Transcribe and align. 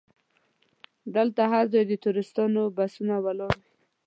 دلته 1.15 1.41
هر 1.51 1.65
ځای 1.73 1.83
د 1.87 1.93
ټوریستانو 2.03 2.61
بسونه 2.77 3.15
ولاړ 3.25 3.51
وي. 3.61 3.69